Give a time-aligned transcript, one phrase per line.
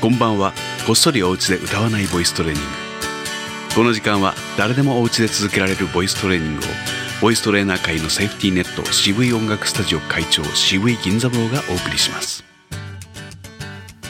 [0.00, 0.52] こんばんは。
[0.86, 2.68] こっそりお家で歌わないボイストレーニング。
[3.74, 6.62] この時間は誰でもお家で続けられるボイストレーニングを
[7.20, 12.44] ボイストレーナー界のセーフティーネット渋い音楽スタジオ会長渋い銀座坊がお送りします。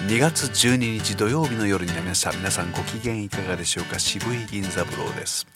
[0.08, 3.98] 2月12日土曜日の夜になりました皆さんご機嫌いかがでしょうか？
[3.98, 5.46] 渋い銀座坊です。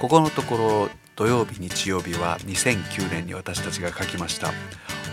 [0.00, 4.52] ここのところ土曜日日曜日は2009年に私たちが書きました。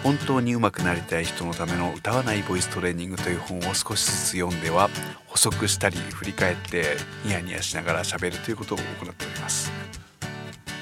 [0.04, 4.90] 本当に上手くなりたい人のための歌わないボイストレーニングという本を少しずつ読んでは
[5.28, 9.72] 補足したり振り返ってニヤニヤしながら喋るということを行っております。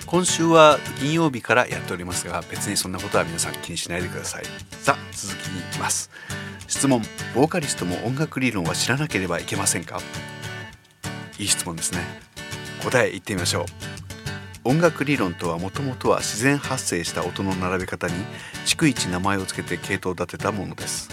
[0.06, 4.44] 今週は金曜日からやっておりますが別にそんなことは皆さん気にしないでください。
[4.72, 6.10] さあ続きに行きます。
[6.68, 7.02] 質問。
[7.36, 10.00] ボーカリストも音楽理論は知らなければいけませんか？
[11.40, 12.00] いい質問ですね。
[12.84, 13.97] 答え言ってみましょう。
[14.68, 18.14] 音楽理論とはもともとは自然発生した音の並べ方に
[18.66, 21.10] 逐一名前を付けて系統を立てたものです。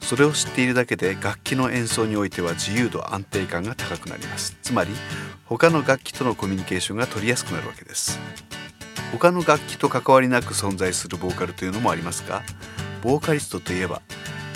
[0.00, 4.56] それを知っているだけで楽器の演奏においては自由度安定感が高くなります。
[4.62, 4.90] つまり
[5.46, 8.20] 他の楽器とのコミュニケーションが取りやすくなるわけです。
[9.10, 12.42] 他の楽器と関わりなく存在するボーカルというのもありますが
[13.02, 14.00] ボーカリストといえば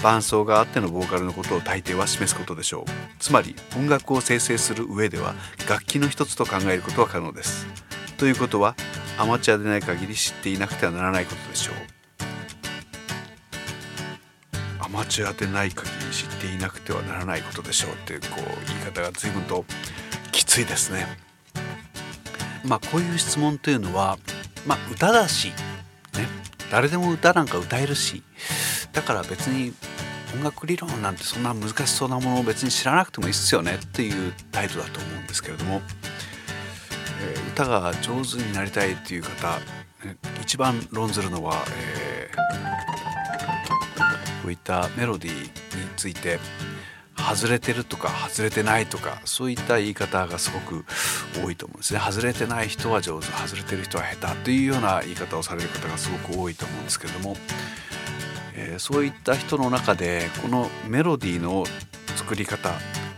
[0.05, 2.91] 伴奏があってのボーカルのことを大抵は示すことでしょう。
[3.19, 5.35] つまり音楽を生成する上では
[5.69, 7.86] 楽器の一つと考えることは可能です。
[8.17, 8.75] ということは
[9.19, 11.75] アマチュアでない限り知っていなくてはならないことでしょう。
[14.81, 17.91] アマチュアでない限り知っていなくてはならないことでしょう。
[17.93, 19.65] っていうこう言い方が随分と
[20.33, 21.07] きついですね。
[22.65, 24.19] まあこういう質問というのは
[24.67, 25.55] まあ歌だしね。
[26.71, 28.23] 誰でも歌なんか歌えるし。
[28.93, 29.75] だから別に
[30.35, 33.75] 音楽理論なんてそんな難しそうなものを別に知らなくてもいいっすよね。
[33.75, 35.83] っていう態度だと思うんですけれども、
[37.57, 39.59] 歌が上手になりたいっていう方、
[40.43, 42.37] 一番論ずるのは、えー、
[44.43, 45.49] こういったメロディーに
[45.97, 46.39] ついて
[47.17, 50.85] 外れてるとか外れてないとかそういった言い方がすごく
[51.43, 52.01] 多いと思うんですね。
[52.01, 57.37] 外れてない人は上手外れてる人は下手というような言い方をされる方がすごく多いと思うんですけども、
[58.55, 61.65] えー、そういった人の中でこのメロディーの
[62.17, 62.75] 作り方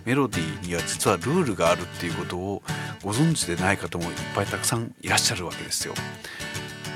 [0.08, 2.62] メロディーには実はルールがあるっていうことを
[3.02, 5.94] ご存知でない方もいっぱいたくさんいらっしゃるわけですよ。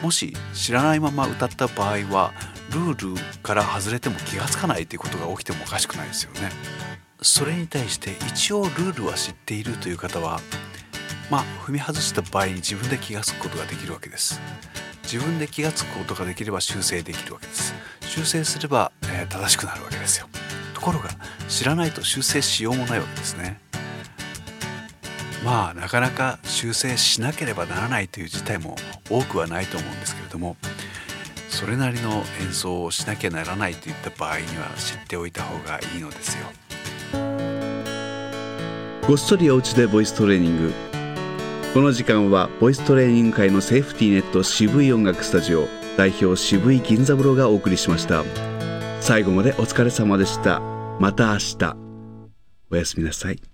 [0.03, 2.33] もし知らないまま歌った場合は
[2.71, 6.51] ルールから外れても気が付かないということが起きてもおかしくないですよね。
[7.21, 10.41] それに対して一応ルールは知っているという方は
[11.31, 14.41] まあ踏み外した場合に自分で気が付くことができるわけです。
[15.05, 17.75] 自分で気が付くことができれば修正できるわけです。
[18.01, 20.29] 修正すれば、えー、正しくなるわけですよ。
[20.75, 21.11] ところが
[21.49, 23.61] 知らないと修正しようもないわけですね。
[25.45, 28.77] まあなかなか修正しなければならないという事態も
[29.11, 30.57] 多くはないと思うんですけれども
[31.49, 36.47] それなりの演奏をしなきゃならないといった場合には知っておいた方がいいのですよ。
[39.07, 40.73] ごっそりお家でボイストレーニング。
[41.75, 48.25] この時間はボイストレーニング界のセーフティーネット渋い音楽スタジオ代表渋い銀座風呂がお送りしました。
[49.01, 50.61] 最後までお疲れ様でした。
[51.01, 51.77] また明日。
[52.71, 53.52] おやすみなさい。